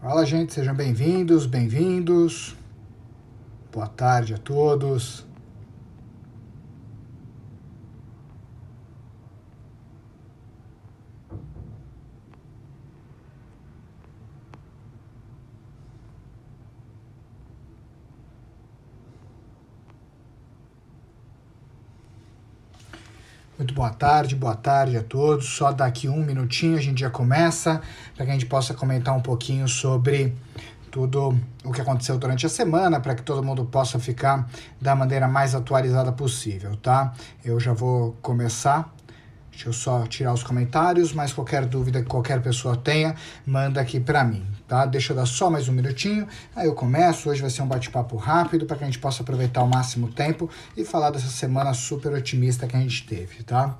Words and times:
Fala, 0.00 0.24
gente, 0.24 0.54
sejam 0.54 0.74
bem-vindos, 0.74 1.44
bem-vindos. 1.44 2.56
Boa 3.70 3.86
tarde 3.86 4.32
a 4.32 4.38
todos. 4.38 5.26
Muito 23.60 23.74
boa 23.74 23.90
tarde, 23.90 24.34
boa 24.34 24.56
tarde 24.56 24.96
a 24.96 25.02
todos. 25.02 25.46
Só 25.48 25.70
daqui 25.70 26.08
um 26.08 26.24
minutinho 26.24 26.78
a 26.78 26.80
gente 26.80 27.00
já 27.00 27.10
começa 27.10 27.82
para 28.16 28.24
que 28.24 28.30
a 28.30 28.32
gente 28.32 28.46
possa 28.46 28.72
comentar 28.72 29.14
um 29.14 29.20
pouquinho 29.20 29.68
sobre 29.68 30.34
tudo 30.90 31.38
o 31.62 31.70
que 31.70 31.78
aconteceu 31.78 32.16
durante 32.16 32.46
a 32.46 32.48
semana, 32.48 32.98
para 33.00 33.14
que 33.14 33.20
todo 33.20 33.42
mundo 33.42 33.66
possa 33.66 33.98
ficar 33.98 34.48
da 34.80 34.96
maneira 34.96 35.28
mais 35.28 35.54
atualizada 35.54 36.10
possível, 36.10 36.74
tá? 36.76 37.12
Eu 37.44 37.60
já 37.60 37.74
vou 37.74 38.16
começar. 38.22 38.94
Deixa 39.50 39.68
eu 39.68 39.72
só 39.72 40.06
tirar 40.06 40.32
os 40.32 40.42
comentários, 40.42 41.12
mas 41.12 41.32
qualquer 41.32 41.66
dúvida 41.66 42.00
que 42.00 42.08
qualquer 42.08 42.40
pessoa 42.40 42.76
tenha, 42.76 43.14
manda 43.44 43.80
aqui 43.80 44.00
para 44.00 44.24
mim, 44.24 44.46
tá? 44.66 44.86
Deixa 44.86 45.12
eu 45.12 45.16
dar 45.16 45.26
só 45.26 45.50
mais 45.50 45.68
um 45.68 45.72
minutinho, 45.72 46.26
aí 46.56 46.66
eu 46.66 46.74
começo. 46.74 47.28
Hoje 47.28 47.40
vai 47.40 47.50
ser 47.50 47.62
um 47.62 47.66
bate-papo 47.66 48.16
rápido 48.16 48.64
para 48.64 48.76
que 48.76 48.84
a 48.84 48.86
gente 48.86 48.98
possa 48.98 49.22
aproveitar 49.22 49.62
o 49.62 49.68
máximo 49.68 50.08
tempo 50.08 50.48
e 50.76 50.84
falar 50.84 51.10
dessa 51.10 51.28
semana 51.28 51.74
super 51.74 52.12
otimista 52.12 52.66
que 52.66 52.76
a 52.76 52.80
gente 52.80 53.06
teve, 53.06 53.42
tá? 53.42 53.76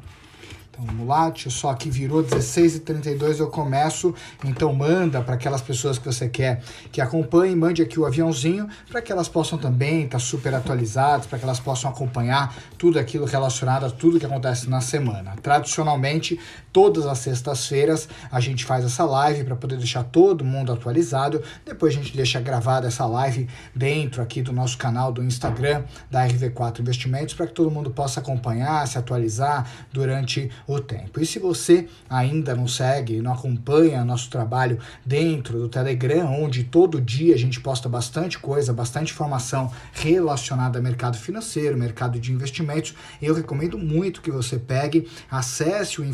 Então 0.70 0.84
vamos 0.84 1.06
lá, 1.06 1.28
deixa 1.28 1.48
eu 1.48 1.52
só 1.52 1.70
aqui 1.70 1.90
virou 1.90 2.22
16 2.22 2.76
e 2.76 2.80
32 2.80 3.40
eu 3.40 3.48
começo. 3.48 4.14
Então 4.44 4.72
manda 4.72 5.20
para 5.20 5.34
aquelas 5.34 5.60
pessoas 5.60 5.98
que 5.98 6.06
você 6.06 6.28
quer 6.28 6.62
que 6.92 7.00
acompanhem, 7.00 7.56
mande 7.56 7.82
aqui 7.82 7.98
o 7.98 8.06
aviãozinho 8.06 8.68
para 8.88 9.02
que 9.02 9.10
elas 9.10 9.28
possam 9.28 9.58
também 9.58 10.04
estar 10.04 10.18
tá 10.18 10.18
super 10.18 10.54
atualizadas, 10.54 11.26
para 11.26 11.38
que 11.38 11.44
elas 11.44 11.58
possam 11.58 11.90
acompanhar 11.90 12.54
tudo 12.78 12.98
aquilo 12.98 13.26
relacionado 13.26 13.84
a 13.84 13.90
tudo 13.90 14.18
que 14.20 14.26
acontece 14.26 14.70
na 14.70 14.80
semana. 14.80 15.34
Tradicionalmente, 15.42 16.38
todas 16.72 17.06
as 17.06 17.18
sextas-feiras 17.18 18.08
a 18.30 18.40
gente 18.40 18.64
faz 18.64 18.84
essa 18.84 19.04
live 19.04 19.44
para 19.44 19.56
poder 19.56 19.76
deixar 19.76 20.04
todo 20.04 20.44
mundo 20.44 20.72
atualizado. 20.72 21.42
Depois 21.64 21.94
a 21.94 21.96
gente 21.96 22.16
deixa 22.16 22.40
gravada 22.40 22.88
essa 22.88 23.06
live 23.06 23.48
dentro 23.74 24.22
aqui 24.22 24.42
do 24.42 24.52
nosso 24.52 24.78
canal 24.78 25.12
do 25.12 25.22
Instagram 25.22 25.84
da 26.10 26.26
RV4 26.26 26.80
Investimentos 26.80 27.34
para 27.34 27.46
que 27.46 27.52
todo 27.52 27.70
mundo 27.70 27.90
possa 27.90 28.20
acompanhar, 28.20 28.86
se 28.86 28.98
atualizar 28.98 29.68
durante 29.92 30.50
o 30.66 30.80
tempo. 30.80 31.20
E 31.20 31.26
se 31.26 31.38
você 31.38 31.88
ainda 32.08 32.54
não 32.54 32.68
segue, 32.68 33.20
não 33.20 33.32
acompanha 33.32 34.04
nosso 34.04 34.30
trabalho 34.30 34.78
dentro 35.04 35.58
do 35.58 35.68
Telegram, 35.68 36.32
onde 36.42 36.64
todo 36.64 37.00
dia 37.00 37.34
a 37.34 37.38
gente 37.38 37.60
posta 37.60 37.88
bastante 37.88 38.38
coisa, 38.38 38.72
bastante 38.72 39.12
informação 39.12 39.70
relacionada 39.92 40.78
ao 40.78 40.82
mercado 40.82 41.16
financeiro, 41.16 41.76
mercado 41.76 42.18
de 42.18 42.32
investimentos, 42.32 42.94
eu 43.20 43.34
recomendo 43.34 43.78
muito 43.78 44.20
que 44.20 44.30
você 44.30 44.58
pegue, 44.58 45.08
acesse 45.30 46.00
o 46.00 46.04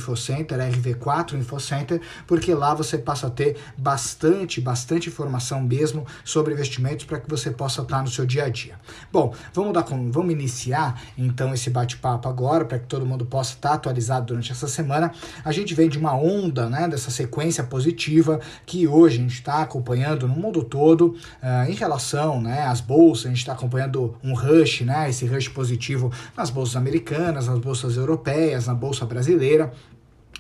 InfoCenter, 0.55 0.59
RV4 0.59 1.33
InfoCenter, 1.35 2.01
porque 2.27 2.55
lá 2.55 2.75
você 2.75 2.99
passa 2.99 3.27
a 3.27 3.31
ter 3.31 3.57
bastante, 3.77 4.61
bastante 4.61 5.09
informação 5.09 5.61
mesmo 5.61 6.07
sobre 6.25 6.55
investimentos 6.55 7.05
para 7.05 7.21
que 7.21 7.29
você 7.29 7.51
possa 7.51 7.83
estar 7.83 8.03
no 8.03 8.09
seu 8.09 8.25
dia 8.25 8.45
a 8.45 8.49
dia. 8.49 8.79
Bom, 9.13 9.35
vamos 9.53 9.73
dar 9.73 9.87
vamos 9.87 10.33
iniciar 10.33 11.01
então 11.17 11.55
esse 11.55 11.71
bate-papo 11.71 12.29
agora 12.29 12.65
para 12.65 12.79
que 12.79 12.87
todo 12.87 13.07
mundo 13.07 13.25
possa 13.25 13.55
estar 13.55 13.75
atualizado 13.75 14.27
durante 14.27 14.51
essa 14.51 14.67
semana, 14.67 15.13
a 15.45 15.53
gente 15.53 15.75
vem 15.75 15.89
de 15.89 15.99
uma 15.99 16.15
onda, 16.17 16.69
né, 16.69 16.89
dessa 16.89 17.11
sequência 17.11 17.63
positiva 17.65 18.41
que 18.65 18.87
hoje 18.87 19.19
a 19.19 19.21
gente 19.23 19.35
está 19.35 19.63
acompanhando 19.63 20.27
no 20.27 20.35
mundo 20.35 20.63
todo 20.63 21.17
uh, 21.43 21.71
em 21.71 21.75
relação, 21.75 22.41
né, 22.41 22.67
às 22.67 22.81
bolsas, 22.81 23.27
a 23.27 23.29
gente 23.29 23.39
está 23.39 23.53
acompanhando 23.53 24.17
um 24.23 24.35
rush, 24.35 24.81
né, 24.83 25.09
esse 25.09 25.27
rush 25.27 25.49
positivo 25.49 26.13
nas 26.37 26.51
bolsas 26.51 26.77
americanas, 26.77 27.47
nas 27.47 27.59
bolsas 27.59 27.97
europeias, 27.97 28.67
na 28.67 28.75
bolsa 28.75 29.07
brasileira. 29.07 29.73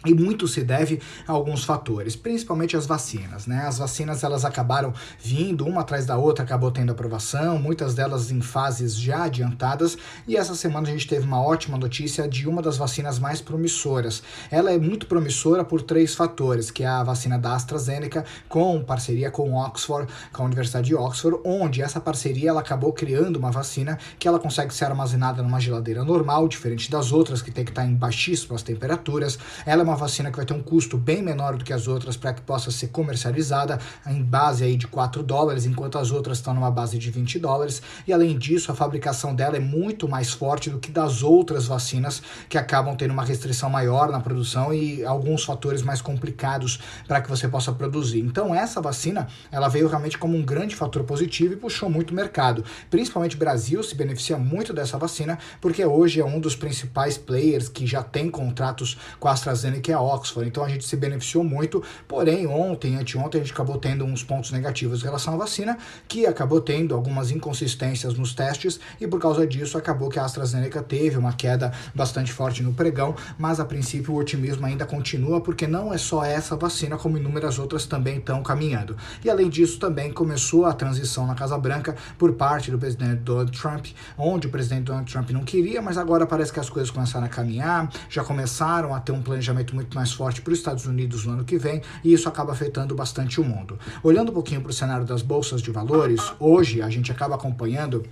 E 0.07 0.15
muito 0.15 0.47
se 0.47 0.63
deve 0.63 1.01
a 1.27 1.33
alguns 1.33 1.65
fatores, 1.65 2.15
principalmente 2.15 2.77
as 2.77 2.87
vacinas, 2.87 3.47
né? 3.47 3.65
As 3.67 3.79
vacinas 3.79 4.23
elas 4.23 4.45
acabaram 4.45 4.93
vindo 5.21 5.67
uma 5.67 5.81
atrás 5.81 6.07
da 6.07 6.17
outra, 6.17 6.45
acabou 6.45 6.71
tendo 6.71 6.93
aprovação, 6.93 7.59
muitas 7.59 7.95
delas 7.95 8.31
em 8.31 8.41
fases 8.41 8.97
já 8.97 9.25
adiantadas, 9.25 9.99
e 10.27 10.37
essa 10.37 10.55
semana 10.55 10.89
a 10.89 10.91
gente 10.91 11.07
teve 11.07 11.27
uma 11.27 11.43
ótima 11.43 11.77
notícia 11.77 12.29
de 12.29 12.49
uma 12.49 12.63
das 12.63 12.77
vacinas 12.77 13.19
mais 13.19 13.41
promissoras. 13.41 14.23
Ela 14.51 14.73
é 14.73 14.79
muito 14.79 15.07
promissora 15.07 15.65
por 15.65 15.83
três 15.83 16.15
fatores, 16.15 16.71
que 16.71 16.83
é 16.83 16.87
a 16.87 17.03
vacina 17.03 17.39
da 17.39 17.55
AstraZeneca 17.55 18.25
com 18.49 18.83
parceria 18.83 19.31
com 19.31 19.55
Oxford, 19.55 20.11
com 20.33 20.43
a 20.43 20.47
Universidade 20.47 20.89
de 20.89 20.95
Oxford, 20.95 21.41
onde 21.45 21.83
essa 21.83 22.01
parceria 22.01 22.51
ela 22.51 22.61
acabou 22.61 22.93
criando 22.93 23.37
uma 23.37 23.51
vacina 23.51 23.99
que 24.19 24.29
ela 24.29 24.39
consegue 24.39 24.73
ser 24.73 24.87
armazenada 24.87 25.43
numa 25.43 25.61
geladeira 25.61 26.05
normal, 26.05 26.47
diferente 26.49 26.91
das 26.91 27.13
outras 27.13 27.43
que 27.43 27.51
tem 27.51 27.65
que 27.65 27.71
estar 27.71 27.85
em 27.85 27.95
baixíssimas 27.95 28.63
temperaturas. 28.63 29.39
Ela 29.65 29.83
é 29.83 29.85
uma 29.85 29.96
vacina 29.97 30.31
que 30.31 30.37
vai 30.37 30.47
ter 30.47 30.55
um 30.55 30.63
custo 30.63 30.97
bem 30.97 31.23
menor 31.23 31.57
do 31.57 31.65
que 31.65 31.73
as 31.73 31.89
outras 31.89 32.17
para 32.17 32.33
que 32.33 32.43
possa 32.43 32.71
ser 32.71 32.89
comercializada 32.89 33.79
em 34.07 34.23
base 34.23 34.65
aí 34.65 34.77
de 34.77 34.87
4 34.87 35.23
dólares, 35.23 35.67
enquanto 35.67 35.99
as 35.99 36.11
outras 36.11 36.39
estão 36.39 36.55
numa 36.55 36.71
base 36.71 36.99
de 36.99 37.11
20 37.11 37.39
dólares. 37.39 37.83
E 38.07 38.13
além 38.13 38.39
disso, 38.39 38.71
a 38.71 38.75
fabricação 38.75 39.35
dela 39.35 39.57
é 39.57 39.61
muito 39.61 40.09
mais 40.09 40.31
forte 40.31 40.71
do 40.71 40.79
que 40.79 40.91
das 40.91 41.23
outras 41.23 41.67
vacinas 41.67 42.23
que 42.49 42.59
acabam 42.59 42.95
tendo 42.97 43.13
uma 43.13 43.25
restrição 43.25 43.71
maior 43.71 44.11
na 44.11 44.21
produção 44.21 44.73
e 44.73 45.05
alguns 45.05 45.45
fatores 45.45 45.83
mais 45.83 46.01
complicados 46.01 46.81
para 47.07 47.21
que 47.21 47.29
você 47.29 47.49
possa 47.49 47.73
produzir. 47.73 48.21
Então 48.21 48.55
essa 48.55 48.81
vacina, 48.81 49.29
ela 49.51 49.69
veio 49.69 49.89
realmente 49.89 50.19
como 50.19 50.37
um 50.37 50.45
grande 50.45 50.75
fator 50.75 51.05
positivo 51.05 51.55
e 51.55 51.57
puxou 51.57 51.89
muito 51.89 52.11
o 52.11 52.15
mercado. 52.15 52.65
Principalmente 52.91 53.37
o 53.37 53.39
Brasil 53.39 53.83
se 53.83 53.95
beneficia 53.95 54.37
muito 54.37 54.73
dessa 54.73 54.99
vacina 54.99 55.39
porque 55.61 55.85
hoje 55.85 56.21
é 56.21 56.25
um 56.25 56.41
dos 56.41 56.57
principais 56.57 57.17
players 57.17 57.69
que 57.69 57.87
já 57.87 58.03
tem 58.03 58.31
contratos 58.31 58.97
com 59.19 59.29
a 59.29 59.33
AstraZeneca 59.33 59.76
que 59.81 59.93
é 59.93 59.95
a 59.95 60.01
Oxford. 60.01 60.49
Então 60.49 60.65
a 60.65 60.69
gente 60.69 60.85
se 60.85 60.97
beneficiou 60.97 61.45
muito, 61.45 61.83
porém 62.07 62.47
ontem, 62.47 62.97
anteontem, 62.97 63.41
a 63.41 63.45
gente 63.45 63.53
acabou 63.53 63.79
tendo 63.79 64.05
uns 64.05 64.23
pontos 64.23 64.51
negativos 64.51 65.01
em 65.01 65.05
relação 65.05 65.35
à 65.35 65.37
vacina, 65.37 65.79
que 66.09 66.27
acabou 66.27 66.61
tendo 66.61 66.95
algumas 66.95 67.31
inconsistências 67.31 68.15
nos 68.15 68.35
testes 68.35 68.81
e 69.01 69.07
por 69.07 69.21
causa 69.21 69.47
disso 69.47 69.79
acabou 69.79 70.09
que 70.09 70.19
a 70.19 70.25
AstraZeneca 70.25 70.83
teve 70.83 71.17
uma 71.17 71.33
queda 71.33 71.73
bastante 71.95 72.33
forte 72.33 72.63
no 72.63 72.73
pregão, 72.73 73.15
mas 73.39 73.61
a 73.61 73.65
princípio 73.65 74.15
o 74.15 74.19
otimismo 74.19 74.67
ainda 74.67 74.85
continua 74.85 75.41
porque 75.41 75.67
não 75.67 75.93
é 75.93 75.99
só 75.99 76.25
essa 76.25 76.57
vacina, 76.57 76.97
como 76.97 77.19
inúmeras 77.19 77.59
outras 77.59 77.87
também 77.87 78.19
estão 78.19 78.43
caminhando. 78.43 78.97
E 79.25 79.31
além 79.31 79.49
disso 79.49 79.79
também 79.79 80.13
começou 80.13 80.67
a 80.67 80.73
transição 80.73 81.27
na 81.27 81.35
Casa 81.35 81.59
Branca 81.59 81.97
por 82.19 82.33
parte 82.33 82.71
do 82.71 82.79
presidente 82.79 83.17
Donald 83.17 83.51
Trump, 83.59 83.87
onde 84.17 84.47
o 84.47 84.51
presidente 84.51 84.85
Donald 84.85 85.11
Trump 85.11 85.31
não 85.31 85.45
queria, 85.45 85.81
mas 85.83 85.99
agora 85.99 86.27
parece 86.27 86.53
que 86.53 86.61
as 86.61 86.71
coisas 86.71 86.91
começaram 86.91 87.27
a 87.27 87.29
caminhar, 87.29 87.91
já 88.09 88.23
começaram 88.23 88.95
a 88.95 89.01
ter 89.01 89.13
um 89.13 89.23
planejamento 89.23 89.66
muito 89.75 89.95
mais 89.95 90.13
forte 90.13 90.43
para 90.43 90.53
os 90.53 90.59
Estados 90.59 90.87
Unidos 90.87 91.25
no 91.25 91.33
ano 91.33 91.45
que 91.45 91.59
vem, 91.59 91.83
e 92.05 92.13
isso 92.13 92.29
acaba 92.29 92.53
afetando 92.53 92.95
bastante 92.95 93.41
o 93.41 93.45
mundo. 93.45 93.79
Olhando 94.03 94.31
um 94.31 94.35
pouquinho 94.35 94.61
para 94.61 94.71
o 94.71 94.75
cenário 94.75 95.05
das 95.05 95.23
bolsas 95.23 95.63
de 95.63 95.71
valores, 95.71 96.21
hoje 96.39 96.83
a 96.83 96.91
gente 96.91 97.11
acaba 97.11 97.35
acompanhando 97.35 98.05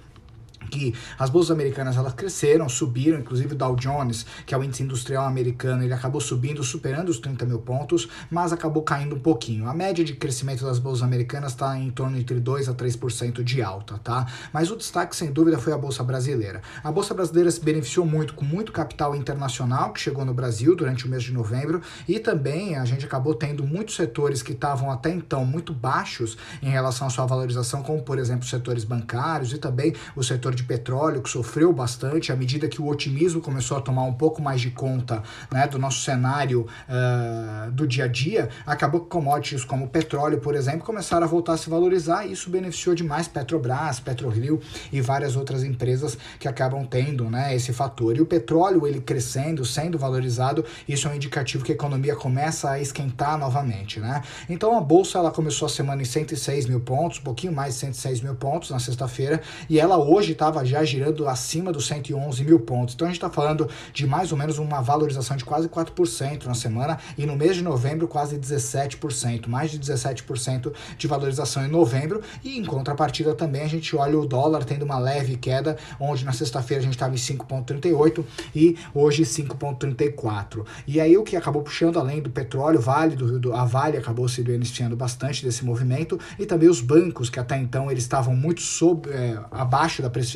que 0.75 0.95
as 1.19 1.31
bolsas 1.31 1.53
americanas 1.53 1.97
elas 1.97 2.13
cresceram, 2.15 2.69
subiram, 2.69 3.19
inclusive 3.19 3.55
o 3.55 3.57
Dow 3.57 3.77
Jones, 3.77 4.27
que 4.45 4.55
é 4.55 4.59
o 4.59 4.65
índice 4.65 4.83
industrial 4.83 5.25
americano, 5.25 5.85
ele 5.85 5.93
acabou 5.93 6.21
subindo, 6.21 6.63
superando 6.65 7.09
os 7.09 7.19
30 7.19 7.47
mil 7.47 7.61
pontos, 7.61 8.09
mas 8.31 8.53
acabou 8.53 8.83
caindo 8.83 9.15
um 9.15 9.21
pouquinho. 9.21 9.69
A 9.69 9.75
média 9.75 10.05
de 10.05 10.15
crescimento 10.15 10.65
das 10.65 10.79
bolsas 10.79 11.03
americanas 11.03 11.53
está 11.53 11.79
em 11.79 11.91
torno 11.91 12.19
entre 12.19 12.41
2 12.41 12.69
a 12.69 12.75
3% 12.75 13.43
de 13.45 13.63
alta, 13.63 13.99
tá? 13.99 14.27
Mas 14.53 14.71
o 14.71 14.77
destaque, 14.77 15.15
sem 15.15 15.33
dúvida, 15.33 15.59
foi 15.59 15.73
a 15.73 15.79
bolsa 15.79 16.03
brasileira. 16.03 16.61
A 16.83 16.91
bolsa 16.91 17.15
brasileira 17.15 17.51
se 17.51 17.61
beneficiou 17.61 18.05
muito 18.05 18.35
com 18.35 18.45
muito 18.45 18.73
capital 18.73 19.15
internacional 19.15 19.93
que 19.93 20.01
chegou 20.01 20.25
no 20.25 20.35
Brasil 20.35 20.75
durante 20.75 21.07
o 21.07 21.09
mês 21.09 21.23
de 21.23 21.33
novembro 21.33 21.81
e 22.09 22.19
também 22.19 22.77
a 22.77 22.85
gente 22.85 23.05
acabou 23.05 23.35
tendo 23.35 23.65
muitos 23.65 23.95
setores 23.95 24.43
que 24.43 24.53
estavam 24.53 24.91
até 24.91 25.11
então 25.11 25.45
muito 25.45 25.73
baixos 25.73 26.37
em 26.63 26.69
relação 26.69 27.07
à 27.07 27.11
sua 27.11 27.27
valorização, 27.27 27.83
como 27.83 28.03
por 28.03 28.19
exemplo 28.19 28.47
setores 28.47 28.83
bancários 28.83 29.53
e 29.53 29.59
também 29.59 29.95
o 30.17 30.23
setor 30.23 30.55
de 30.55 30.64
petróleo, 30.65 31.23
que 31.23 31.31
sofreu 31.31 31.73
bastante, 31.73 32.33
à 32.33 32.37
medida 32.37 32.69
que 32.69 32.81
o 32.81 32.87
otimismo 32.89 33.41
começou 33.41 33.77
a 33.77 33.81
tomar 33.81 34.05
um 34.05 34.13
pouco 34.13 34.43
mais 34.43 34.61
de 34.61 34.71
conta 34.71 35.23
né, 35.51 35.67
do 35.67 35.79
nosso 35.79 36.01
cenário 36.01 36.67
uh, 36.89 37.71
do 37.71 37.87
dia 37.87 38.05
a 38.05 38.09
dia, 38.09 38.49
acabou 38.67 39.01
que 39.01 39.09
commodities 39.09 39.65
como 39.65 39.89
petróleo, 39.89 40.39
por 40.39 40.55
exemplo, 40.55 40.81
começaram 40.81 41.27
a 41.27 41.29
voltar 41.29 41.55
a 41.55 41.57
se 41.57 41.71
valorizar 41.71 42.27
e 42.27 42.33
isso 42.33 42.51
beneficiou 42.51 42.95
demais 42.95 43.29
Petrobras, 43.29 44.01
PetroRio 44.01 44.61
e 44.93 45.01
várias 45.01 45.37
outras 45.37 45.65
empresas 45.65 46.17
que 46.39 46.49
acabam 46.49 46.85
tendo 46.87 47.29
né, 47.31 47.55
esse 47.55 47.73
fator. 47.73 48.17
E 48.17 48.21
o 48.21 48.27
petróleo, 48.27 48.87
ele 48.87 49.01
crescendo, 49.01 49.65
sendo 49.65 49.99
valorizado, 49.99 50.65
isso 50.89 51.09
é 51.09 51.11
um 51.11 51.15
indicativo 51.15 51.65
que 51.65 51.73
a 51.73 51.75
economia 51.75 52.15
começa 52.15 52.71
a 52.71 52.81
esquentar 52.81 53.39
novamente. 53.39 54.01
Né? 54.01 54.23
Então 54.49 54.77
a 54.77 54.81
Bolsa 54.81 55.19
ela 55.19 55.31
começou 55.31 55.67
a 55.67 55.69
semana 55.69 56.03
em 56.03 56.05
106 56.05 56.67
mil 56.67 56.81
pontos, 56.81 57.19
um 57.19 57.23
pouquinho 57.23 57.53
mais 57.53 57.75
de 57.75 57.81
106 57.81 58.21
mil 58.21 58.35
pontos 58.35 58.71
na 58.71 58.79
sexta-feira, 58.79 59.41
e 59.69 59.79
ela 59.79 59.97
hoje 59.97 60.33
estava 60.33 60.54
estava 60.55 60.65
já 60.65 60.85
girando 60.85 61.27
acima 61.29 61.73
dos 61.73 61.87
111 61.87 62.45
mil 62.45 62.61
pontos. 62.61 62.95
Então 62.95 63.07
a 63.07 63.11
gente 63.11 63.17
está 63.17 63.29
falando 63.29 63.69
de 63.93 64.07
mais 64.07 64.31
ou 64.31 64.39
menos 64.39 64.59
uma 64.59 64.81
valorização 64.81 65.37
de 65.37 65.45
quase 65.45 65.69
4% 65.69 66.45
na 66.45 66.55
semana 66.55 66.99
e 67.19 67.27
no 67.27 67.35
mês 67.35 67.57
de 67.57 67.63
novembro 67.63 68.07
quase 68.07 68.39
17%, 68.39 69.49
mais 69.49 69.71
de 69.71 69.81
17% 69.81 70.73
de 70.97 71.07
valorização 71.07 71.65
em 71.65 71.69
novembro. 71.69 72.23
E 72.43 72.59
em 72.59 72.65
contrapartida 72.65 73.35
também 73.35 73.63
a 73.63 73.69
gente 73.69 73.97
olha 73.97 74.19
o 74.19 74.27
dólar 74.27 74.65
tendo 74.65 74.85
uma 74.85 74.99
leve 74.99 75.37
queda, 75.37 75.77
onde 75.99 76.25
na 76.25 76.33
sexta-feira 76.33 76.81
a 76.81 76.85
gente 76.85 76.95
estava 76.95 77.15
em 77.15 77.19
5,38 77.19 78.25
e 78.55 78.79
hoje 78.95 79.25
5,34. 79.25 80.65
E 80.87 81.01
aí 81.01 81.17
o 81.17 81.25
que 81.25 81.37
acabou 81.37 81.63
puxando 81.63 81.99
além 81.99 82.23
do 82.23 82.31
petróleo, 82.31 82.81
Vale 82.81 83.17
do 83.17 83.41
do 83.41 83.53
a 83.53 83.65
Vale 83.65 83.97
acabou 83.97 84.29
se 84.29 84.43
beneficiando 84.43 84.95
bastante 84.95 85.45
desse 85.45 85.65
movimento 85.65 86.19
e 86.39 86.47
também 86.47 86.69
os 86.69 86.81
bancos 86.81 87.29
que 87.29 87.41
até 87.41 87.57
então 87.59 87.91
eles 87.91 88.05
estavam 88.05 88.37
muito 88.37 88.61
sob, 88.61 89.11
é, 89.11 89.39
abaixo 89.51 90.03
da 90.03 90.11
precificação 90.11 90.34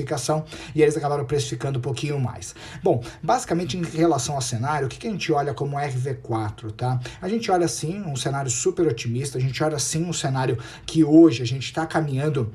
e 0.75 0.83
eles 0.83 0.97
acabaram 0.97 1.25
precificando 1.25 1.79
um 1.79 1.83
pouquinho 1.83 2.19
mais. 2.21 2.55
Bom, 2.83 3.03
basicamente 3.23 3.77
em 3.77 3.83
relação 3.83 4.35
ao 4.35 4.43
cenário, 4.43 4.87
o 4.87 4.89
que, 4.91 4.99
que 4.99 5.09
a 5.09 5.11
gente 5.11 5.33
olha 5.33 5.55
como 5.55 5.77
RV4, 5.77 6.73
tá? 6.73 7.01
A 7.21 7.29
gente 7.29 7.51
olha 7.51 7.69
sim 7.69 8.03
um 8.03 8.17
cenário 8.17 8.51
super 8.51 8.87
otimista, 8.87 9.39
a 9.39 9.41
gente 9.41 9.63
olha 9.63 9.79
sim 9.79 10.05
um 10.05 10.13
cenário 10.13 10.59
que 10.87 11.05
hoje 11.05 11.43
a 11.43 11.47
gente 11.47 11.65
está 11.65 11.87
caminhando 11.87 12.53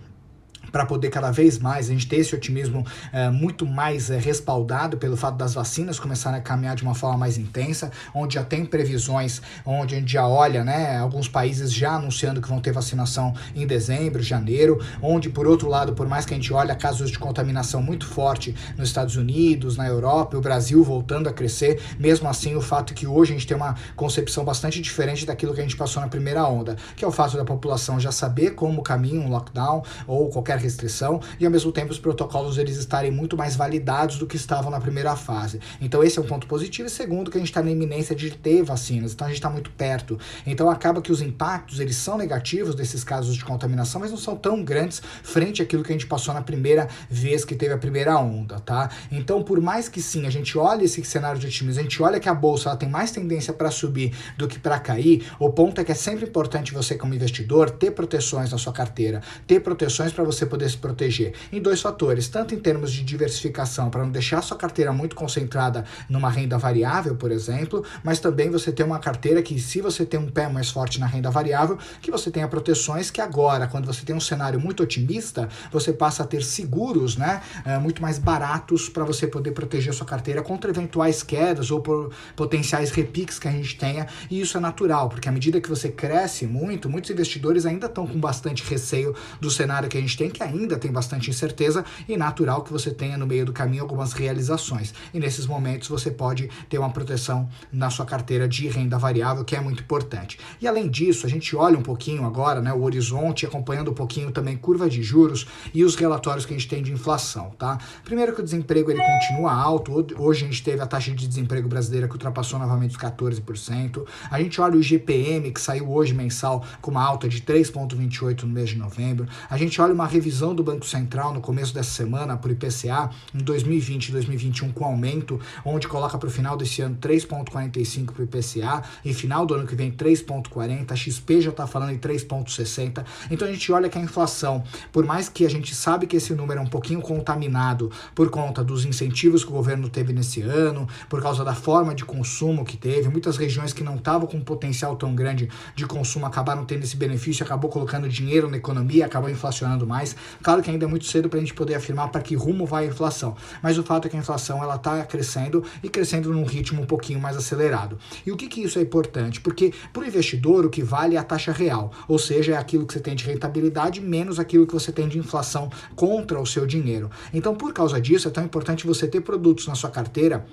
para 0.73 0.87
poder 0.87 1.11
cada 1.11 1.29
vez 1.29 1.59
mais 1.59 1.87
a 1.87 1.93
gente 1.93 2.07
ter 2.07 2.15
esse 2.15 2.33
otimismo 2.33 2.83
é, 3.13 3.29
muito 3.29 3.63
mais 3.63 4.09
é, 4.09 4.17
respaldado 4.17 4.97
pelo 4.97 5.15
fato 5.15 5.37
das 5.37 5.53
vacinas 5.53 5.99
começarem 5.99 6.39
a 6.39 6.41
caminhar 6.41 6.75
de 6.75 6.81
uma 6.81 6.95
forma 6.95 7.19
mais 7.19 7.37
intensa, 7.37 7.91
onde 8.11 8.33
já 8.33 8.43
tem 8.43 8.65
previsões, 8.65 9.39
onde 9.63 9.93
a 9.93 9.99
gente 9.99 10.11
já 10.11 10.27
olha, 10.27 10.63
né, 10.63 10.97
alguns 10.97 11.27
países 11.27 11.71
já 11.71 11.91
anunciando 11.93 12.41
que 12.41 12.49
vão 12.49 12.59
ter 12.59 12.71
vacinação 12.71 13.35
em 13.55 13.67
dezembro, 13.67 14.23
janeiro, 14.23 14.83
onde 14.99 15.29
por 15.29 15.45
outro 15.45 15.69
lado, 15.69 15.93
por 15.93 16.07
mais 16.07 16.25
que 16.25 16.33
a 16.33 16.37
gente 16.37 16.51
olhe 16.51 16.73
casos 16.75 17.11
de 17.11 17.19
contaminação 17.19 17.79
muito 17.79 18.07
forte 18.07 18.55
nos 18.75 18.89
Estados 18.89 19.15
Unidos, 19.15 19.77
na 19.77 19.87
Europa, 19.87 20.35
o 20.35 20.41
Brasil 20.41 20.83
voltando 20.83 21.29
a 21.29 21.33
crescer, 21.33 21.79
mesmo 21.99 22.27
assim 22.27 22.55
o 22.55 22.61
fato 22.61 22.95
que 22.95 23.05
hoje 23.05 23.31
a 23.31 23.35
gente 23.35 23.45
tem 23.45 23.55
uma 23.55 23.75
concepção 23.95 24.43
bastante 24.43 24.81
diferente 24.81 25.23
daquilo 25.23 25.53
que 25.53 25.59
a 25.59 25.63
gente 25.63 25.77
passou 25.77 26.01
na 26.01 26.07
primeira 26.07 26.43
onda, 26.47 26.75
que 26.95 27.05
é 27.05 27.07
o 27.07 27.11
fato 27.11 27.37
da 27.37 27.45
população 27.45 27.99
já 27.99 28.11
saber 28.11 28.55
como 28.55 28.81
caminha 28.81 29.21
um 29.21 29.29
lockdown 29.29 29.83
ou 30.07 30.29
qualquer 30.29 30.62
restrição 30.63 31.21
e 31.39 31.45
ao 31.45 31.51
mesmo 31.51 31.71
tempo 31.71 31.91
os 31.91 31.99
protocolos 31.99 32.57
eles 32.57 32.77
estarem 32.77 33.11
muito 33.11 33.37
mais 33.37 33.55
validados 33.55 34.17
do 34.17 34.25
que 34.25 34.35
estavam 34.35 34.71
na 34.71 34.79
primeira 34.79 35.15
fase. 35.15 35.59
Então 35.79 36.03
esse 36.03 36.17
é 36.17 36.21
um 36.21 36.25
ponto 36.25 36.47
positivo 36.47 36.87
e 36.87 36.91
segundo 36.91 37.29
que 37.29 37.37
a 37.37 37.39
gente 37.39 37.49
está 37.49 37.61
na 37.61 37.71
iminência 37.71 38.15
de 38.15 38.31
ter 38.31 38.63
vacinas, 38.63 39.13
então 39.13 39.27
a 39.27 39.29
gente 39.29 39.37
está 39.37 39.49
muito 39.49 39.69
perto. 39.71 40.17
Então 40.45 40.69
acaba 40.69 41.01
que 41.01 41.11
os 41.11 41.21
impactos 41.21 41.79
eles 41.79 41.95
são 41.95 42.17
negativos 42.17 42.75
desses 42.75 43.03
casos 43.03 43.35
de 43.35 43.43
contaminação, 43.43 44.01
mas 44.01 44.11
não 44.11 44.17
são 44.17 44.35
tão 44.35 44.63
grandes 44.63 45.01
frente 45.23 45.61
àquilo 45.61 45.83
que 45.83 45.91
a 45.91 45.95
gente 45.95 46.07
passou 46.07 46.33
na 46.33 46.41
primeira 46.41 46.87
vez 47.09 47.45
que 47.45 47.55
teve 47.55 47.73
a 47.73 47.77
primeira 47.77 48.17
onda, 48.17 48.59
tá? 48.59 48.89
Então 49.11 49.43
por 49.43 49.59
mais 49.61 49.89
que 49.89 50.01
sim 50.01 50.25
a 50.25 50.29
gente 50.29 50.57
olhe 50.57 50.85
esse 50.85 51.03
cenário 51.03 51.39
de 51.39 51.47
otimismo, 51.47 51.81
a 51.81 51.83
gente 51.83 52.01
olha 52.01 52.19
que 52.19 52.29
a 52.29 52.33
bolsa 52.33 52.69
ela 52.69 52.77
tem 52.77 52.89
mais 52.89 53.11
tendência 53.11 53.53
para 53.53 53.69
subir 53.69 54.13
do 54.37 54.47
que 54.47 54.57
para 54.57 54.79
cair, 54.79 55.25
o 55.39 55.49
ponto 55.49 55.81
é 55.81 55.83
que 55.83 55.91
é 55.91 55.95
sempre 55.95 56.25
importante 56.25 56.73
você 56.73 56.95
como 56.95 57.13
investidor 57.13 57.69
ter 57.69 57.91
proteções 57.91 58.51
na 58.51 58.57
sua 58.57 58.73
carteira, 58.73 59.21
ter 59.45 59.59
proteções 59.59 60.11
para 60.11 60.23
você 60.23 60.45
poder 60.53 60.69
se 60.69 60.77
proteger? 60.77 61.33
Em 61.51 61.59
dois 61.59 61.81
fatores, 61.81 62.27
tanto 62.27 62.53
em 62.53 62.59
termos 62.59 62.91
de 62.91 63.03
diversificação, 63.03 63.89
para 63.89 64.03
não 64.03 64.11
deixar 64.11 64.39
sua 64.43 64.55
carteira 64.55 64.93
muito 64.93 65.15
concentrada 65.15 65.83
numa 66.07 66.29
renda 66.29 66.59
variável, 66.59 67.15
por 67.15 67.31
exemplo, 67.31 67.83
mas 68.03 68.19
também 68.19 68.51
você 68.51 68.71
ter 68.71 68.83
uma 68.83 68.99
carteira 68.99 69.41
que, 69.41 69.59
se 69.59 69.81
você 69.81 70.05
tem 70.05 70.19
um 70.19 70.29
pé 70.29 70.47
mais 70.47 70.69
forte 70.69 70.99
na 70.99 71.07
renda 71.07 71.31
variável, 71.31 71.75
que 71.99 72.11
você 72.11 72.29
tenha 72.29 72.47
proteções 72.47 73.09
que 73.09 73.19
agora, 73.19 73.65
quando 73.65 73.87
você 73.87 74.05
tem 74.05 74.15
um 74.15 74.19
cenário 74.19 74.59
muito 74.59 74.83
otimista, 74.83 75.49
você 75.71 75.91
passa 75.91 76.21
a 76.21 76.27
ter 76.27 76.43
seguros, 76.43 77.17
né, 77.17 77.41
é, 77.65 77.79
muito 77.79 77.99
mais 77.99 78.19
baratos 78.19 78.89
para 78.89 79.03
você 79.03 79.25
poder 79.25 79.53
proteger 79.53 79.91
sua 79.91 80.05
carteira 80.05 80.43
contra 80.43 80.69
eventuais 80.69 81.23
quedas 81.23 81.71
ou 81.71 81.81
por 81.81 82.11
potenciais 82.35 82.91
repiques 82.91 83.39
que 83.39 83.47
a 83.47 83.51
gente 83.51 83.75
tenha, 83.75 84.05
e 84.29 84.39
isso 84.39 84.55
é 84.55 84.61
natural, 84.61 85.09
porque 85.09 85.27
à 85.27 85.31
medida 85.31 85.59
que 85.59 85.69
você 85.69 85.89
cresce 85.89 86.45
muito, 86.45 86.87
muitos 86.87 87.09
investidores 87.09 87.65
ainda 87.65 87.87
estão 87.87 88.05
com 88.05 88.19
bastante 88.19 88.63
receio 88.63 89.15
do 89.41 89.49
cenário 89.49 89.89
que 89.89 89.97
a 89.97 90.01
gente 90.01 90.15
tem, 90.15 90.29
que 90.29 90.42
ainda 90.43 90.77
tem 90.77 90.91
bastante 90.91 91.29
incerteza 91.29 91.83
e 92.07 92.15
natural 92.15 92.63
que 92.63 92.71
você 92.71 92.91
tenha 92.91 93.17
no 93.17 93.25
meio 93.25 93.45
do 93.45 93.53
caminho 93.53 93.83
algumas 93.83 94.13
realizações. 94.13 94.93
E 95.13 95.19
nesses 95.19 95.45
momentos 95.45 95.87
você 95.87 96.11
pode 96.11 96.49
ter 96.69 96.77
uma 96.77 96.89
proteção 96.89 97.49
na 97.71 97.89
sua 97.89 98.05
carteira 98.05 98.47
de 98.47 98.67
renda 98.67 98.97
variável, 98.97 99.43
que 99.43 99.55
é 99.55 99.59
muito 99.59 99.83
importante. 99.83 100.39
E 100.61 100.67
além 100.67 100.89
disso, 100.89 101.25
a 101.25 101.29
gente 101.29 101.55
olha 101.55 101.77
um 101.77 101.81
pouquinho 101.81 102.25
agora, 102.25 102.61
né, 102.61 102.73
o 102.73 102.83
horizonte, 102.83 103.45
acompanhando 103.45 103.91
um 103.91 103.93
pouquinho 103.93 104.31
também 104.31 104.57
curva 104.57 104.89
de 104.89 105.01
juros 105.01 105.47
e 105.73 105.83
os 105.83 105.95
relatórios 105.95 106.45
que 106.45 106.53
a 106.53 106.57
gente 106.57 106.69
tem 106.69 106.83
de 106.83 106.91
inflação, 106.91 107.51
tá? 107.51 107.77
Primeiro 108.03 108.33
que 108.33 108.41
o 108.41 108.43
desemprego 108.43 108.91
ele 108.91 109.01
continua 109.01 109.53
alto. 109.53 110.05
Hoje 110.17 110.43
a 110.43 110.47
gente 110.47 110.63
teve 110.63 110.81
a 110.81 110.87
taxa 110.87 111.11
de 111.11 111.27
desemprego 111.27 111.67
brasileira 111.67 112.07
que 112.07 112.13
ultrapassou 112.13 112.59
novamente 112.59 112.91
os 112.91 112.97
14%. 112.97 114.05
A 114.29 114.39
gente 114.41 114.59
olha 114.59 114.77
o 114.77 114.81
GPM 114.81 115.51
que 115.51 115.61
saiu 115.61 115.91
hoje 115.91 116.13
mensal 116.13 116.65
com 116.81 116.91
uma 116.91 117.03
alta 117.03 117.27
de 117.29 117.41
3.28 117.41 118.43
no 118.43 118.49
mês 118.49 118.69
de 118.69 118.77
novembro. 118.77 119.27
A 119.49 119.57
gente 119.57 119.79
olha 119.81 119.93
uma 119.93 120.05
revisão 120.05 120.22
do 120.55 120.63
Banco 120.63 120.85
Central 120.85 121.33
no 121.33 121.41
começo 121.41 121.73
dessa 121.73 121.91
semana 121.91 122.37
por 122.37 122.49
IPCA 122.49 123.09
em 123.33 123.39
2020 123.39 124.07
e 124.07 124.11
2021 124.13 124.71
com 124.71 124.85
aumento, 124.85 125.39
onde 125.65 125.87
coloca 125.87 126.17
para 126.17 126.27
o 126.27 126.31
final 126.31 126.55
desse 126.55 126.81
ano 126.81 126.97
3,45 127.01 128.11
para 128.11 128.21
o 128.21 128.23
IPCA 128.23 128.83
e 129.03 129.13
final 129.13 129.45
do 129.45 129.53
ano 129.53 129.67
que 129.67 129.75
vem 129.75 129.91
3,40. 129.91 130.91
A 130.91 130.95
XP 130.95 131.41
já 131.41 131.49
está 131.49 131.67
falando 131.67 131.91
em 131.91 131.97
3,60. 131.97 133.03
Então 133.29 133.47
a 133.47 133.51
gente 133.51 133.71
olha 133.71 133.89
que 133.89 133.97
a 133.97 134.01
inflação, 134.01 134.63
por 134.91 135.05
mais 135.05 135.27
que 135.27 135.45
a 135.45 135.49
gente 135.49 135.75
sabe 135.75 136.07
que 136.07 136.15
esse 136.15 136.33
número 136.33 136.59
é 136.59 136.63
um 136.63 136.67
pouquinho 136.67 137.01
contaminado 137.01 137.91
por 138.15 138.29
conta 138.29 138.63
dos 138.63 138.85
incentivos 138.85 139.43
que 139.43 139.49
o 139.49 139.53
governo 139.53 139.89
teve 139.89 140.13
nesse 140.13 140.41
ano, 140.41 140.87
por 141.09 141.21
causa 141.21 141.43
da 141.43 141.53
forma 141.53 141.93
de 141.93 142.05
consumo 142.05 142.63
que 142.63 142.77
teve, 142.77 143.09
muitas 143.09 143.37
regiões 143.37 143.73
que 143.73 143.83
não 143.83 143.95
estavam 143.95 144.27
com 144.27 144.37
um 144.37 144.41
potencial 144.41 144.95
tão 144.95 145.13
grande 145.13 145.49
de 145.75 145.85
consumo 145.85 146.25
acabaram 146.25 146.65
tendo 146.65 146.83
esse 146.83 146.95
benefício, 146.95 147.43
acabou 147.43 147.69
colocando 147.69 148.07
dinheiro 148.07 148.49
na 148.49 148.57
economia, 148.57 149.05
acabou 149.05 149.29
inflacionando 149.29 149.85
mais. 149.85 150.12
Claro 150.41 150.61
que 150.61 150.69
ainda 150.69 150.85
é 150.85 150.87
muito 150.87 151.05
cedo 151.05 151.29
para 151.29 151.37
a 151.37 151.41
gente 151.41 151.53
poder 151.53 151.75
afirmar 151.75 152.09
para 152.09 152.21
que 152.21 152.35
rumo 152.35 152.65
vai 152.65 152.85
a 152.85 152.87
inflação, 152.87 153.35
mas 153.61 153.77
o 153.77 153.83
fato 153.83 154.07
é 154.07 154.09
que 154.09 154.15
a 154.15 154.19
inflação 154.19 154.63
ela 154.63 154.75
está 154.75 155.03
crescendo 155.03 155.63
e 155.81 155.89
crescendo 155.89 156.31
num 156.31 156.43
ritmo 156.43 156.81
um 156.81 156.85
pouquinho 156.85 157.19
mais 157.19 157.35
acelerado. 157.37 157.97
E 158.25 158.31
o 158.31 158.37
que, 158.37 158.47
que 158.47 158.61
isso 158.61 158.79
é 158.79 158.81
importante? 158.81 159.41
Porque 159.41 159.73
para 159.91 160.03
o 160.03 160.05
investidor 160.05 160.65
o 160.65 160.69
que 160.69 160.83
vale 160.83 161.15
é 161.15 161.19
a 161.19 161.23
taxa 161.23 161.51
real, 161.51 161.91
ou 162.07 162.19
seja, 162.19 162.53
é 162.53 162.57
aquilo 162.57 162.85
que 162.85 162.93
você 162.93 162.99
tem 162.99 163.15
de 163.15 163.25
rentabilidade 163.25 164.01
menos 164.01 164.39
aquilo 164.39 164.67
que 164.67 164.73
você 164.73 164.91
tem 164.91 165.07
de 165.07 165.17
inflação 165.17 165.69
contra 165.95 166.39
o 166.39 166.45
seu 166.45 166.65
dinheiro. 166.65 167.09
Então, 167.33 167.55
por 167.55 167.73
causa 167.73 167.99
disso, 167.99 168.27
é 168.27 168.31
tão 168.31 168.43
importante 168.43 168.85
você 168.85 169.07
ter 169.07 169.21
produtos 169.21 169.67
na 169.67 169.75
sua 169.75 169.89
carteira 169.89 170.45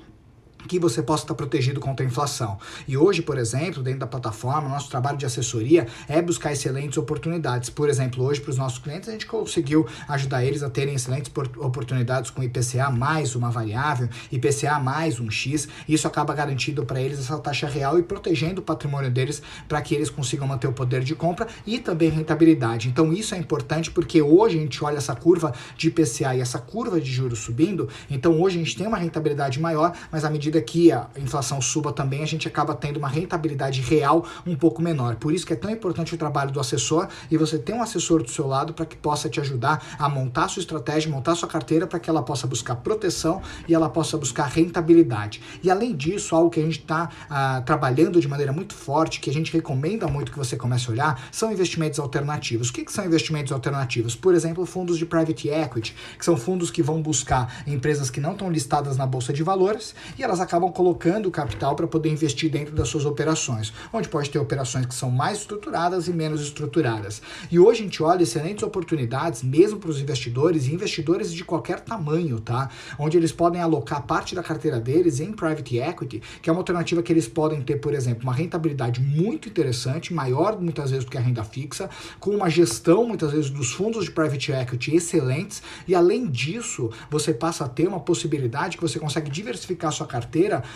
que 0.68 0.78
você 0.78 1.02
possa 1.02 1.24
estar 1.24 1.34
protegido 1.34 1.80
contra 1.80 2.04
a 2.04 2.08
inflação. 2.08 2.58
E 2.86 2.96
hoje, 2.96 3.22
por 3.22 3.38
exemplo, 3.38 3.82
dentro 3.82 4.00
da 4.00 4.06
plataforma, 4.06 4.68
nosso 4.68 4.90
trabalho 4.90 5.16
de 5.16 5.26
assessoria 5.26 5.86
é 6.08 6.20
buscar 6.20 6.52
excelentes 6.52 6.98
oportunidades. 6.98 7.70
Por 7.70 7.88
exemplo, 7.88 8.24
hoje 8.24 8.40
para 8.40 8.50
os 8.50 8.56
nossos 8.56 8.78
clientes 8.78 9.08
a 9.08 9.12
gente 9.12 9.26
conseguiu 9.26 9.86
ajudar 10.08 10.44
eles 10.44 10.62
a 10.62 10.70
terem 10.70 10.94
excelentes 10.94 11.30
oportunidades 11.58 12.30
com 12.30 12.42
IPCA 12.42 12.90
mais 12.90 13.34
uma 13.34 13.50
variável, 13.50 14.08
IPCA 14.30 14.78
mais 14.78 15.20
um 15.20 15.30
X. 15.30 15.68
Isso 15.88 16.06
acaba 16.06 16.34
garantindo 16.34 16.84
para 16.84 17.00
eles 17.00 17.18
essa 17.18 17.38
taxa 17.38 17.66
real 17.66 17.98
e 17.98 18.02
protegendo 18.02 18.60
o 18.60 18.64
patrimônio 18.64 19.10
deles 19.10 19.42
para 19.68 19.80
que 19.80 19.94
eles 19.94 20.10
consigam 20.10 20.46
manter 20.46 20.66
o 20.66 20.72
poder 20.72 21.02
de 21.02 21.14
compra 21.14 21.46
e 21.66 21.78
também 21.78 22.10
rentabilidade. 22.10 22.88
Então 22.88 23.12
isso 23.12 23.34
é 23.34 23.38
importante 23.38 23.90
porque 23.90 24.22
hoje 24.22 24.58
a 24.58 24.60
gente 24.60 24.84
olha 24.84 24.98
essa 24.98 25.14
curva 25.14 25.52
de 25.76 25.88
IPCA 25.88 26.34
e 26.36 26.40
essa 26.40 26.58
curva 26.58 27.00
de 27.00 27.10
juros 27.10 27.38
subindo, 27.38 27.88
então 28.10 28.40
hoje 28.40 28.56
a 28.56 28.58
gente 28.64 28.76
tem 28.76 28.86
uma 28.86 28.98
rentabilidade 28.98 29.60
maior, 29.60 29.92
mas 30.10 30.24
à 30.24 30.30
medida 30.30 30.49
medida 30.50 30.60
que 30.60 30.90
a 30.90 31.06
inflação 31.16 31.60
suba 31.60 31.92
também, 31.92 32.22
a 32.22 32.26
gente 32.26 32.48
acaba 32.48 32.74
tendo 32.74 32.96
uma 32.96 33.08
rentabilidade 33.08 33.80
real 33.80 34.26
um 34.44 34.56
pouco 34.56 34.82
menor. 34.82 35.14
Por 35.16 35.32
isso 35.32 35.46
que 35.46 35.52
é 35.52 35.56
tão 35.56 35.70
importante 35.70 36.14
o 36.14 36.18
trabalho 36.18 36.50
do 36.50 36.58
assessor 36.58 37.08
e 37.30 37.36
você 37.36 37.58
ter 37.58 37.72
um 37.72 37.82
assessor 37.82 38.22
do 38.22 38.30
seu 38.30 38.46
lado 38.46 38.74
para 38.74 38.84
que 38.84 38.96
possa 38.96 39.28
te 39.28 39.40
ajudar 39.40 39.96
a 39.98 40.08
montar 40.08 40.48
sua 40.48 40.60
estratégia, 40.60 41.10
montar 41.10 41.36
sua 41.36 41.48
carteira 41.48 41.86
para 41.86 42.00
que 42.00 42.10
ela 42.10 42.22
possa 42.22 42.46
buscar 42.46 42.76
proteção 42.76 43.40
e 43.68 43.74
ela 43.74 43.88
possa 43.88 44.18
buscar 44.18 44.46
rentabilidade. 44.46 45.40
E 45.62 45.70
além 45.70 45.94
disso, 45.94 46.34
algo 46.34 46.50
que 46.50 46.58
a 46.58 46.64
gente 46.64 46.80
está 46.80 47.08
ah, 47.28 47.62
trabalhando 47.64 48.20
de 48.20 48.26
maneira 48.26 48.52
muito 48.52 48.74
forte, 48.74 49.20
que 49.20 49.30
a 49.30 49.32
gente 49.32 49.52
recomenda 49.52 50.08
muito 50.08 50.32
que 50.32 50.38
você 50.38 50.56
comece 50.56 50.88
a 50.88 50.92
olhar, 50.92 51.28
são 51.30 51.52
investimentos 51.52 52.00
alternativos. 52.00 52.70
O 52.70 52.72
que, 52.72 52.84
que 52.84 52.92
são 52.92 53.04
investimentos 53.04 53.52
alternativos? 53.52 54.16
Por 54.16 54.34
exemplo, 54.34 54.66
fundos 54.66 54.98
de 54.98 55.06
private 55.06 55.48
equity, 55.48 55.94
que 56.18 56.24
são 56.24 56.36
fundos 56.36 56.70
que 56.70 56.82
vão 56.82 57.00
buscar 57.00 57.62
empresas 57.66 58.10
que 58.10 58.20
não 58.20 58.32
estão 58.32 58.50
listadas 58.50 58.96
na 58.96 59.06
bolsa 59.06 59.32
de 59.32 59.42
valores 59.42 59.94
e 60.18 60.24
elas 60.24 60.39
elas 60.40 60.48
acabam 60.48 60.72
colocando 60.72 61.30
capital 61.30 61.76
para 61.76 61.86
poder 61.86 62.08
investir 62.08 62.50
dentro 62.50 62.74
das 62.74 62.88
suas 62.88 63.04
operações, 63.04 63.72
onde 63.92 64.08
pode 64.08 64.30
ter 64.30 64.38
operações 64.38 64.86
que 64.86 64.94
são 64.94 65.10
mais 65.10 65.38
estruturadas 65.38 66.08
e 66.08 66.12
menos 66.12 66.40
estruturadas. 66.40 67.20
E 67.50 67.58
hoje 67.58 67.80
a 67.80 67.84
gente 67.84 68.02
olha 68.02 68.22
excelentes 68.22 68.62
oportunidades, 68.62 69.42
mesmo 69.42 69.78
para 69.78 69.90
os 69.90 70.00
investidores 70.00 70.66
e 70.66 70.74
investidores 70.74 71.32
de 71.32 71.44
qualquer 71.44 71.80
tamanho, 71.80 72.40
tá? 72.40 72.70
Onde 72.98 73.16
eles 73.16 73.32
podem 73.32 73.60
alocar 73.60 74.02
parte 74.02 74.34
da 74.34 74.42
carteira 74.42 74.80
deles 74.80 75.20
em 75.20 75.32
private 75.32 75.78
equity, 75.78 76.22
que 76.40 76.48
é 76.48 76.52
uma 76.52 76.60
alternativa 76.60 77.02
que 77.02 77.12
eles 77.12 77.28
podem 77.28 77.60
ter, 77.60 77.76
por 77.76 77.92
exemplo, 77.92 78.22
uma 78.22 78.34
rentabilidade 78.34 79.00
muito 79.00 79.48
interessante, 79.48 80.14
maior 80.14 80.60
muitas 80.60 80.90
vezes 80.90 81.04
do 81.04 81.10
que 81.10 81.18
a 81.18 81.20
renda 81.20 81.44
fixa, 81.44 81.90
com 82.18 82.30
uma 82.30 82.48
gestão 82.48 83.04
muitas 83.06 83.32
vezes 83.32 83.50
dos 83.50 83.72
fundos 83.72 84.04
de 84.04 84.10
private 84.10 84.52
equity 84.52 84.96
excelentes, 84.96 85.62
e 85.86 85.94
além 85.94 86.26
disso, 86.26 86.90
você 87.10 87.34
passa 87.34 87.64
a 87.64 87.68
ter 87.68 87.86
uma 87.86 88.00
possibilidade 88.00 88.76
que 88.76 88.82
você 88.82 88.98
consegue 88.98 89.30
diversificar 89.30 89.92
sua 89.92 90.06
carteira 90.06 90.29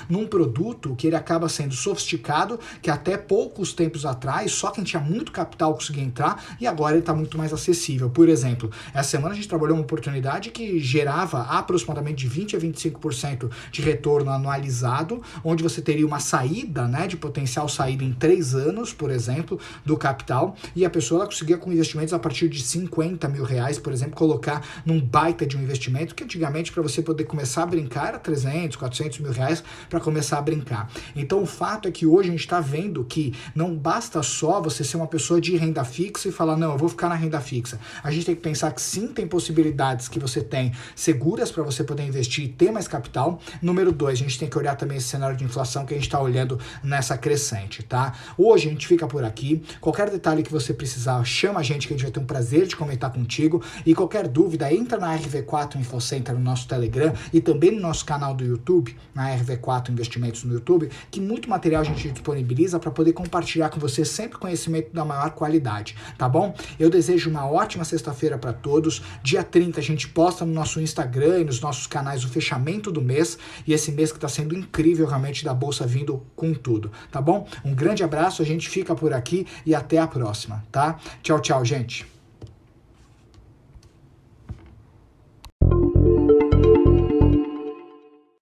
num 0.08 0.26
produto 0.26 0.94
que 0.96 1.06
ele 1.06 1.16
acaba 1.16 1.48
sendo 1.48 1.74
sofisticado, 1.74 2.58
que 2.82 2.90
até 2.90 3.16
poucos 3.16 3.72
tempos 3.72 4.04
atrás 4.04 4.52
só 4.52 4.70
quem 4.70 4.84
tinha 4.84 5.00
muito 5.00 5.32
capital 5.32 5.74
conseguia 5.74 6.02
entrar 6.02 6.42
e 6.60 6.66
agora 6.66 6.92
ele 6.92 7.00
está 7.00 7.14
muito 7.14 7.36
mais 7.38 7.52
acessível. 7.52 8.10
Por 8.10 8.28
exemplo, 8.28 8.70
essa 8.92 9.10
semana 9.10 9.32
a 9.32 9.36
gente 9.36 9.48
trabalhou 9.48 9.76
uma 9.76 9.82
oportunidade 9.82 10.50
que 10.50 10.78
gerava 10.78 11.42
aproximadamente 11.42 12.16
de 12.16 12.28
20 12.28 12.56
a 12.56 12.58
25% 12.58 13.50
de 13.70 13.82
retorno 13.82 14.30
anualizado, 14.30 15.22
onde 15.42 15.62
você 15.62 15.80
teria 15.80 16.06
uma 16.06 16.20
saída, 16.20 16.86
né, 16.86 17.06
de 17.06 17.16
potencial 17.16 17.68
saída 17.68 18.04
em 18.04 18.12
três 18.12 18.54
anos, 18.54 18.92
por 18.92 19.10
exemplo, 19.10 19.58
do 19.84 19.96
capital, 19.96 20.56
e 20.74 20.84
a 20.84 20.90
pessoa 20.90 21.26
conseguia 21.26 21.56
com 21.56 21.72
investimentos 21.72 22.12
a 22.12 22.18
partir 22.18 22.48
de 22.48 22.62
50 22.62 23.28
mil 23.28 23.44
reais, 23.44 23.78
por 23.78 23.92
exemplo, 23.92 24.14
colocar 24.14 24.64
num 24.84 25.00
baita 25.00 25.46
de 25.46 25.56
um 25.56 25.62
investimento 25.62 26.14
que 26.14 26.24
antigamente 26.24 26.72
para 26.72 26.82
você 26.82 27.02
poder 27.02 27.24
começar 27.24 27.62
a 27.62 27.66
brincar 27.66 28.08
era 28.08 28.18
300, 28.18 28.76
400 28.76 29.18
mil 29.20 29.32
reais 29.32 29.43
para 29.88 30.00
começar 30.00 30.38
a 30.38 30.42
brincar. 30.42 30.90
Então 31.14 31.42
o 31.42 31.46
fato 31.46 31.88
é 31.88 31.90
que 31.90 32.06
hoje 32.06 32.28
a 32.28 32.32
gente 32.32 32.40
está 32.40 32.60
vendo 32.60 33.04
que 33.04 33.34
não 33.54 33.74
basta 33.76 34.22
só 34.22 34.60
você 34.60 34.84
ser 34.84 34.96
uma 34.96 35.06
pessoa 35.06 35.40
de 35.40 35.56
renda 35.56 35.84
fixa 35.84 36.28
e 36.28 36.32
falar, 36.32 36.56
não, 36.56 36.72
eu 36.72 36.78
vou 36.78 36.88
ficar 36.88 37.08
na 37.08 37.14
renda 37.14 37.40
fixa. 37.40 37.78
A 38.02 38.10
gente 38.10 38.26
tem 38.26 38.34
que 38.34 38.40
pensar 38.40 38.72
que 38.72 38.80
sim, 38.80 39.08
tem 39.08 39.26
possibilidades 39.26 40.08
que 40.08 40.18
você 40.18 40.42
tem 40.42 40.72
seguras 40.94 41.50
para 41.50 41.62
você 41.62 41.84
poder 41.84 42.04
investir 42.04 42.44
e 42.44 42.48
ter 42.48 42.70
mais 42.70 42.88
capital. 42.88 43.40
Número 43.60 43.92
dois, 43.92 44.18
a 44.18 44.22
gente 44.22 44.38
tem 44.38 44.48
que 44.48 44.58
olhar 44.58 44.76
também 44.76 44.98
esse 44.98 45.08
cenário 45.08 45.36
de 45.36 45.44
inflação 45.44 45.84
que 45.84 45.94
a 45.94 45.96
gente 45.96 46.06
está 46.06 46.20
olhando 46.20 46.58
nessa 46.82 47.16
crescente, 47.16 47.82
tá? 47.82 48.14
Hoje 48.36 48.68
a 48.68 48.70
gente 48.70 48.86
fica 48.86 49.06
por 49.06 49.24
aqui. 49.24 49.62
Qualquer 49.80 50.10
detalhe 50.10 50.42
que 50.42 50.52
você 50.52 50.72
precisar, 50.72 51.22
chama 51.24 51.60
a 51.60 51.62
gente 51.62 51.86
que 51.86 51.94
a 51.94 51.96
gente 51.96 52.04
vai 52.04 52.12
ter 52.12 52.20
um 52.20 52.26
prazer 52.26 52.66
de 52.66 52.76
comentar 52.76 53.12
contigo. 53.12 53.62
E 53.84 53.94
qualquer 53.94 54.28
dúvida, 54.28 54.72
entra 54.72 54.98
na 54.98 55.16
RV4 55.16 55.76
InfoCenter 55.76 56.34
no 56.34 56.40
nosso 56.40 56.68
Telegram 56.68 57.12
e 57.32 57.40
também 57.40 57.70
no 57.70 57.80
nosso 57.80 58.04
canal 58.04 58.34
do 58.34 58.44
YouTube, 58.44 58.96
na 59.14 59.33
RV4 59.36 59.90
Investimentos 59.90 60.44
no 60.44 60.54
YouTube, 60.54 60.90
que 61.10 61.20
muito 61.20 61.48
material 61.48 61.82
a 61.82 61.84
gente 61.84 62.10
disponibiliza 62.10 62.78
para 62.78 62.90
poder 62.90 63.12
compartilhar 63.12 63.68
com 63.68 63.78
você 63.78 64.04
sempre 64.04 64.38
conhecimento 64.38 64.92
da 64.92 65.04
maior 65.04 65.30
qualidade, 65.30 65.96
tá 66.16 66.28
bom? 66.28 66.54
Eu 66.78 66.90
desejo 66.90 67.30
uma 67.30 67.50
ótima 67.50 67.84
sexta-feira 67.84 68.38
para 68.38 68.52
todos. 68.52 69.02
Dia 69.22 69.42
30 69.42 69.80
a 69.80 69.82
gente 69.82 70.08
posta 70.08 70.44
no 70.44 70.52
nosso 70.52 70.80
Instagram 70.80 71.40
e 71.40 71.44
nos 71.44 71.60
nossos 71.60 71.86
canais 71.86 72.24
o 72.24 72.28
fechamento 72.28 72.90
do 72.90 73.00
mês 73.00 73.38
e 73.66 73.72
esse 73.72 73.92
mês 73.92 74.10
que 74.10 74.18
está 74.18 74.28
sendo 74.28 74.56
incrível 74.56 75.06
realmente 75.06 75.44
da 75.44 75.54
bolsa 75.54 75.86
vindo 75.86 76.24
com 76.36 76.52
tudo, 76.54 76.90
tá 77.10 77.20
bom? 77.20 77.46
Um 77.64 77.74
grande 77.74 78.02
abraço, 78.02 78.42
a 78.42 78.44
gente 78.44 78.68
fica 78.68 78.94
por 78.94 79.12
aqui 79.12 79.46
e 79.66 79.74
até 79.74 79.98
a 79.98 80.06
próxima, 80.06 80.64
tá? 80.70 80.98
Tchau, 81.22 81.40
tchau, 81.40 81.64
gente. 81.64 82.13